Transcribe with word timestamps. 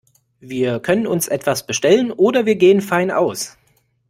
Wir 0.39 0.79
können 0.79 1.05
uns 1.05 1.27
etwas 1.27 1.63
bestellen 1.67 2.11
oder 2.11 2.47
wir 2.47 2.55
gehen 2.55 2.81
fein 2.81 3.11
aus. 3.11 3.55